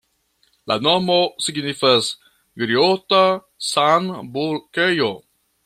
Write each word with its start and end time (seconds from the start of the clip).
La 0.69 0.77
nomo 0.85 1.17
signifas 1.47 2.09
griota-sambukejo. 2.63 5.13